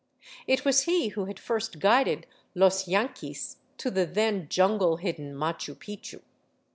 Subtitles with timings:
[0.47, 5.75] It was he who had first guided los yanqiiis to the then jungle hidden Machu
[5.75, 6.21] Picchu.